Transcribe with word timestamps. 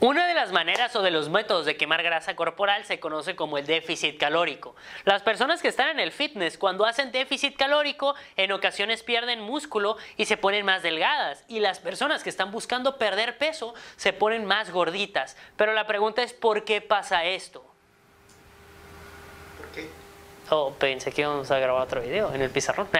Una 0.00 0.26
de 0.26 0.32
las 0.32 0.50
maneras 0.50 0.96
o 0.96 1.02
de 1.02 1.10
los 1.10 1.28
métodos 1.28 1.66
de 1.66 1.76
quemar 1.76 2.02
grasa 2.02 2.34
corporal 2.34 2.86
se 2.86 2.98
conoce 2.98 3.36
como 3.36 3.58
el 3.58 3.66
déficit 3.66 4.18
calórico. 4.18 4.74
Las 5.04 5.20
personas 5.20 5.60
que 5.60 5.68
están 5.68 5.90
en 5.90 6.00
el 6.00 6.10
fitness 6.10 6.56
cuando 6.56 6.86
hacen 6.86 7.12
déficit 7.12 7.54
calórico 7.54 8.14
en 8.38 8.50
ocasiones 8.52 9.02
pierden 9.02 9.42
músculo 9.42 9.98
y 10.16 10.24
se 10.24 10.38
ponen 10.38 10.64
más 10.64 10.82
delgadas 10.82 11.44
y 11.48 11.60
las 11.60 11.80
personas 11.80 12.22
que 12.22 12.30
están 12.30 12.50
buscando 12.50 12.96
perder 12.96 13.36
peso 13.36 13.74
se 13.96 14.14
ponen 14.14 14.46
más 14.46 14.70
gorditas. 14.70 15.36
Pero 15.58 15.74
la 15.74 15.86
pregunta 15.86 16.22
es 16.22 16.32
¿por 16.32 16.64
qué 16.64 16.80
pasa 16.80 17.24
esto? 17.24 17.62
¿Por 19.58 19.66
qué? 19.74 19.86
Oh, 20.48 20.72
pensé 20.78 21.12
que 21.12 21.20
íbamos 21.20 21.50
a 21.50 21.58
grabar 21.58 21.82
otro 21.82 22.00
video 22.00 22.32
en 22.32 22.40
el 22.40 22.48
pizarrón. 22.48 22.88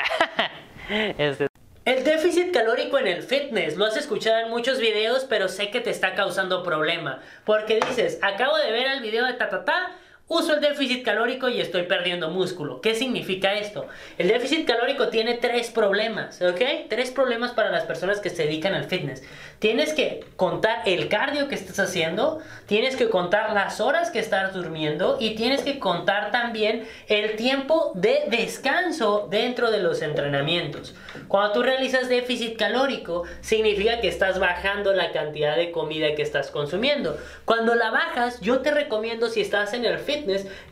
Este, 0.90 1.49
el 1.84 2.04
déficit 2.04 2.52
calórico 2.52 2.98
en 2.98 3.06
el 3.06 3.22
fitness, 3.22 3.76
lo 3.76 3.86
has 3.86 3.96
escuchado 3.96 4.40
en 4.40 4.50
muchos 4.50 4.78
videos, 4.78 5.24
pero 5.24 5.48
sé 5.48 5.70
que 5.70 5.80
te 5.80 5.90
está 5.90 6.14
causando 6.14 6.62
problema. 6.62 7.20
Porque 7.44 7.80
dices, 7.88 8.18
acabo 8.22 8.56
de 8.58 8.70
ver 8.70 8.86
el 8.86 9.00
video 9.00 9.24
de 9.24 9.32
ta 9.32 9.48
uso 10.30 10.54
el 10.54 10.60
déficit 10.60 11.04
calórico 11.04 11.48
y 11.48 11.60
estoy 11.60 11.82
perdiendo 11.82 12.30
músculo. 12.30 12.80
¿Qué 12.80 12.94
significa 12.94 13.54
esto? 13.54 13.88
El 14.16 14.28
déficit 14.28 14.64
calórico 14.64 15.08
tiene 15.08 15.34
tres 15.34 15.70
problemas, 15.70 16.40
¿ok? 16.40 16.60
Tres 16.88 17.10
problemas 17.10 17.50
para 17.50 17.70
las 17.70 17.82
personas 17.82 18.20
que 18.20 18.30
se 18.30 18.44
dedican 18.44 18.72
al 18.74 18.84
fitness. 18.84 19.24
Tienes 19.58 19.92
que 19.92 20.24
contar 20.36 20.82
el 20.86 21.08
cardio 21.08 21.48
que 21.48 21.56
estás 21.56 21.80
haciendo, 21.80 22.38
tienes 22.66 22.94
que 22.94 23.10
contar 23.10 23.52
las 23.52 23.80
horas 23.80 24.12
que 24.12 24.20
estás 24.20 24.54
durmiendo 24.54 25.16
y 25.18 25.34
tienes 25.34 25.62
que 25.62 25.80
contar 25.80 26.30
también 26.30 26.86
el 27.08 27.34
tiempo 27.34 27.90
de 27.96 28.22
descanso 28.28 29.26
dentro 29.28 29.72
de 29.72 29.80
los 29.80 30.00
entrenamientos. 30.00 30.94
Cuando 31.26 31.54
tú 31.54 31.62
realizas 31.64 32.08
déficit 32.08 32.56
calórico, 32.56 33.24
significa 33.40 34.00
que 34.00 34.06
estás 34.06 34.38
bajando 34.38 34.92
la 34.92 35.10
cantidad 35.10 35.56
de 35.56 35.72
comida 35.72 36.14
que 36.14 36.22
estás 36.22 36.52
consumiendo. 36.52 37.18
Cuando 37.44 37.74
la 37.74 37.90
bajas, 37.90 38.40
yo 38.40 38.60
te 38.60 38.70
recomiendo 38.70 39.28
si 39.28 39.40
estás 39.40 39.74
en 39.74 39.84
el 39.84 39.98
fitness, 39.98 40.19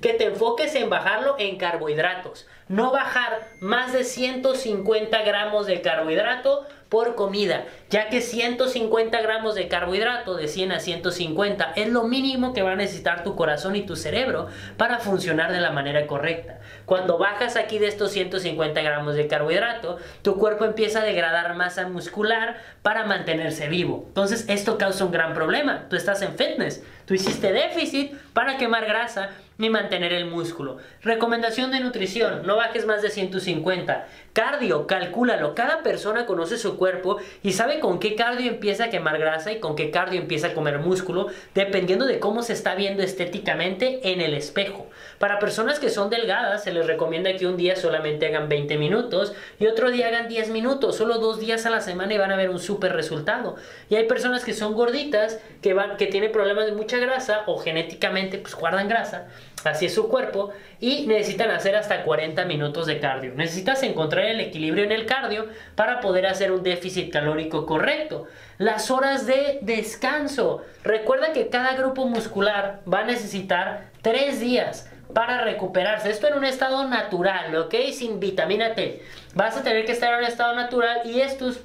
que 0.00 0.14
te 0.14 0.25
enfoques 0.25 0.75
en 0.75 0.91
bajarlo 0.91 1.36
en 1.39 1.56
carbohidratos. 1.56 2.47
No 2.69 2.92
bajar 2.92 3.48
más 3.61 3.92
de 3.92 4.05
150 4.05 5.22
gramos 5.22 5.67
de 5.67 5.81
carbohidrato 5.81 6.67
por 6.89 7.14
comida, 7.14 7.64
ya 7.91 8.09
que 8.09 8.20
150 8.20 9.20
gramos 9.20 9.55
de 9.55 9.69
carbohidrato 9.69 10.37
de 10.37 10.48
100 10.48 10.72
a 10.72 10.81
150 10.81 11.72
es 11.77 11.89
lo 11.89 12.05
mínimo 12.05 12.55
que 12.55 12.62
va 12.62 12.72
a 12.72 12.77
necesitar 12.77 13.25
tu 13.25 13.37
corazón 13.37 13.77
y 13.77 13.83
tu 13.83 13.95
cerebro 13.95 14.48
para 14.77 14.98
funcionar 14.98 15.53
de 15.53 15.61
la 15.61 15.70
manera 15.70 16.06
correcta. 16.06 16.61
Cuando 16.87 17.19
bajas 17.19 17.56
aquí 17.56 17.78
de 17.78 17.89
estos 17.89 18.12
150 18.12 18.81
gramos 18.81 19.17
de 19.17 19.27
carbohidrato, 19.27 19.98
tu 20.22 20.37
cuerpo 20.39 20.65
empieza 20.65 21.00
a 21.00 21.05
degradar 21.05 21.55
masa 21.56 21.89
muscular 21.89 22.56
para 22.83 23.05
mantenerse 23.05 23.69
vivo. 23.69 24.05
Entonces 24.09 24.47
esto 24.48 24.78
causa 24.78 25.05
un 25.05 25.12
gran 25.12 25.34
problema. 25.34 25.87
Tú 25.91 25.97
estás 25.97 26.22
en 26.22 26.37
fitness, 26.37 26.83
tú 27.05 27.15
hiciste 27.15 27.53
déficit 27.53 28.15
para 28.33 28.56
quemar 28.56 28.87
grasa 28.87 29.31
ni 29.59 29.70
mantener 29.70 30.12
el 30.12 30.27
músculo. 30.27 30.78
Recomendación 31.03 31.73
de 31.73 31.81
nutrición, 31.81 32.47
no 32.47 32.56
bajes 32.56 32.87
más 32.87 33.03
de 33.03 33.11
150. 33.11 34.06
Cardio, 34.33 34.87
calcúlalo. 34.87 35.56
Cada 35.56 35.83
persona 35.83 36.27
conoce 36.27 36.56
su 36.56 36.77
cuerpo 36.77 37.19
y 37.42 37.53
sabe 37.53 37.81
con 37.81 37.98
qué 37.98 38.15
cardio 38.15 38.48
empieza 38.48 38.84
a 38.84 38.91
quemar 38.91 39.19
grasa 39.19 39.50
y 39.50 39.59
con 39.59 39.75
qué 39.75 39.91
cardio 39.91 40.20
empieza 40.20 40.48
a 40.48 40.55
comer 40.55 40.78
músculo, 40.78 41.27
dependiendo 41.55 42.06
de 42.06 42.20
cómo 42.20 42.42
se 42.42 42.53
está 42.53 42.77
viendo 42.77 43.03
estéticamente 43.03 44.12
en 44.12 44.20
el 44.20 44.34
espejo. 44.34 44.87
Para 45.19 45.41
personas 45.41 45.81
que 45.81 45.91
son 45.91 46.09
delgadas, 46.09 46.62
se 46.62 46.72
les 46.72 46.87
recomienda 46.87 47.34
que 47.34 47.48
un 47.48 47.56
día 47.56 47.75
solamente 47.75 48.27
hagan 48.27 48.48
20 48.48 48.78
minutos 48.78 49.33
y 49.59 49.67
otro 49.67 49.91
día 49.91 50.06
hagan 50.06 50.28
10 50.28 50.50
minutos, 50.50 50.97
solo 50.97 51.19
dos 51.19 51.41
días 51.41 51.67
a 51.67 51.70
la 51.70 51.81
semana 51.81 52.15
y 52.15 52.19
van 52.19 52.31
a 52.31 52.37
ver 52.37 52.50
un 52.50 52.61
súper 52.61 52.93
resultado. 52.93 53.56
Y 53.91 53.97
hay 53.97 54.06
personas 54.06 54.45
que 54.45 54.55
son 54.55 54.75
gorditas, 54.75 55.41
que, 55.62 55.75
van, 55.75 55.97
que 55.97 56.06
tienen 56.06 56.31
problemas 56.31 56.67
de 56.67 56.72
mucha 56.72 56.98
grasa 56.98 57.43
o 57.47 57.59
genéticamente 57.59 58.39
pues 58.39 58.55
guardan 58.55 58.87
grasa 58.87 59.27
Así 59.64 59.87
es 59.87 59.95
su 59.95 60.09
cuerpo 60.09 60.51
y 60.81 61.06
necesitan 61.06 61.51
hacer 61.51 61.77
hasta 61.77 62.05
40 62.05 62.45
minutos 62.45 62.87
de 62.87 63.01
cardio. 63.01 63.34
Necesitas 63.34 63.83
encontrar 63.83 64.25
el 64.25 64.41
equilibrio 64.41 64.84
en 64.84 64.93
el 64.93 65.05
cardio 65.05 65.49
para 65.75 66.00
poder 66.00 66.27
hacer 66.27 66.53
un 66.53 66.62
déficit 66.62 67.12
calórico 67.12 67.66
correcto. 67.66 68.27
Las 68.59 68.91
horas 68.91 69.27
de 69.27 69.59
descanso. 69.62 70.62
Recuerda 70.84 71.32
que 71.32 71.49
cada 71.49 71.75
grupo 71.75 72.06
muscular 72.06 72.81
va 72.93 73.00
a 73.00 73.05
necesitar 73.05 73.91
3 74.03 74.41
días 74.41 74.91
para 75.12 75.43
recuperarse. 75.43 76.11
Esto 76.11 76.28
en 76.28 76.34
un 76.34 76.44
estado 76.44 76.87
natural, 76.87 77.55
¿ok? 77.56 77.75
Sin 77.93 78.21
vitamina 78.21 78.75
T. 78.75 79.03
Vas 79.34 79.56
a 79.56 79.62
tener 79.62 79.84
que 79.84 79.93
estar 79.93 80.12
en 80.12 80.21
un 80.21 80.25
estado 80.25 80.55
natural 80.55 81.00
y 81.05 81.21
estos 81.21 81.61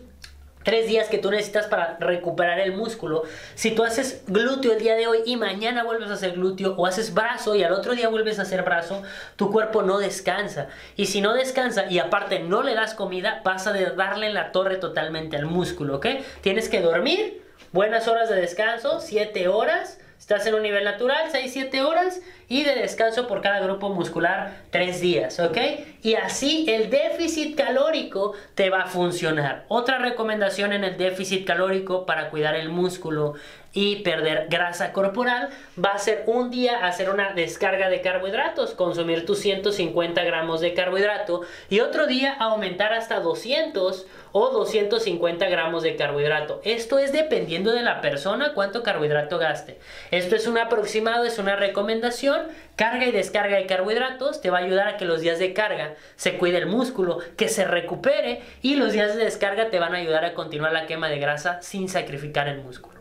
tres 0.64 0.88
días 0.88 1.10
que 1.10 1.18
tú 1.18 1.32
necesitas 1.32 1.68
para 1.68 1.98
recuperar 2.00 2.60
el 2.60 2.74
músculo. 2.74 3.24
Si 3.56 3.72
tú 3.72 3.84
haces 3.84 4.24
glúteo 4.28 4.74
el 4.74 4.80
día 4.80 4.96
de 4.96 5.08
hoy 5.08 5.20
y 5.26 5.36
mañana 5.36 5.84
vuelves 5.84 6.10
a 6.10 6.14
hacer 6.14 6.34
glúteo 6.34 6.76
o 6.76 6.86
haces 6.86 7.14
brazo 7.14 7.56
y 7.56 7.64
al 7.64 7.74
otro 7.74 7.94
día 7.94 8.10
vuelves 8.10 8.40
a 8.40 8.44
hacer 8.44 8.64
brazo, 8.64 9.04
tu 9.36 9.52
cuerpo 9.52 9.84
no 9.84 9.98
descansa. 10.00 10.68
Y 10.96 11.08
si 11.08 11.22
no 11.22 11.34
descansa 11.34 11.86
y 11.90 12.00
aparte 12.00 12.40
no 12.40 12.64
le 12.64 12.76
das 12.76 12.94
comida, 12.94 13.42
pasa 13.44 13.74
de 13.74 13.86
darle 13.92 14.32
la 14.32 14.52
torre 14.52 14.78
totalmente 14.78 15.38
al 15.38 15.46
músculo, 15.46 15.98
¿ok? 15.98 16.08
Tienes 16.42 16.70
que 16.70 16.82
dormir, 16.82 17.44
buenas 17.72 18.08
horas 18.08 18.30
de 18.30 18.36
descanso, 18.36 19.00
7 19.00 19.48
horas 19.48 20.00
Estás 20.24 20.48
en 20.48 20.54
un 20.54 20.62
nivel 20.62 20.86
natural, 20.86 21.30
6-7 21.34 21.82
horas 21.84 22.22
y 22.48 22.64
de 22.64 22.76
descanso 22.76 23.28
por 23.28 23.42
cada 23.42 23.60
grupo 23.60 23.90
muscular 23.90 24.62
3 24.70 25.02
días, 25.02 25.38
¿ok? 25.42 25.58
Y 26.04 26.16
así 26.16 26.66
el 26.68 26.90
déficit 26.90 27.56
calórico 27.56 28.34
te 28.56 28.70
va 28.70 28.82
a 28.82 28.88
funcionar. 28.88 29.64
Otra 29.70 30.00
recomendación 30.00 30.74
en 30.74 30.84
el 30.84 30.98
déficit 30.98 31.48
calórico 31.48 32.06
para 32.06 32.30
cuidar 32.30 32.56
el 32.56 32.68
músculo 32.68 33.36
y 33.74 33.98
perder 33.98 34.48
grasa 34.50 34.94
corporal 34.94 35.50
va 35.84 35.90
a 35.90 35.98
ser 35.98 36.24
un 36.28 36.52
día 36.52 36.86
hacer 36.86 37.10
una 37.10 37.34
descarga 37.34 37.90
de 37.90 38.02
carbohidratos, 38.02 38.76
consumir 38.76 39.26
tus 39.26 39.40
150 39.40 40.24
gramos 40.24 40.62
de 40.62 40.74
carbohidrato 40.74 41.42
y 41.70 41.80
otro 41.80 42.06
día 42.06 42.34
aumentar 42.34 42.94
hasta 42.94 43.20
200 43.20 44.06
o 44.32 44.50
250 44.50 45.48
gramos 45.50 45.84
de 45.84 45.96
carbohidrato. 45.96 46.62
Esto 46.64 47.00
es 47.00 47.12
dependiendo 47.12 47.72
de 47.72 47.82
la 47.82 48.02
persona 48.02 48.54
cuánto 48.54 48.84
carbohidrato 48.84 49.40
gaste. 49.40 49.80
Esto 50.12 50.36
es 50.36 50.48
un 50.48 50.58
aproximado, 50.58 51.24
es 51.24 51.40
una 51.40 51.56
recomendación. 51.56 52.48
Carga 52.76 53.06
y 53.06 53.12
descarga 53.12 53.58
de 53.58 53.68
carbohidratos 53.68 54.42
te 54.42 54.50
va 54.50 54.60
a 54.60 54.62
ayudar 54.64 54.88
a 54.88 54.98
que 54.98 55.06
los 55.06 55.22
días 55.22 55.38
de 55.38 55.54
carga 55.54 55.93
se 56.16 56.38
cuide 56.38 56.58
el 56.58 56.68
músculo, 56.68 57.20
que 57.38 57.50
se 57.50 57.66
recupere 57.66 58.42
y 58.62 58.76
los 58.76 58.94
días 58.94 59.16
de 59.16 59.24
descarga 59.24 59.70
te 59.70 59.80
van 59.80 59.96
a 59.96 59.98
ayudar 59.98 60.26
a 60.26 60.34
continuar 60.34 60.74
la 60.74 60.86
quema 60.86 61.10
de 61.10 61.20
grasa 61.20 61.62
sin 61.62 61.90
sacrificar 61.90 62.48
el 62.48 62.62
músculo. 62.62 62.93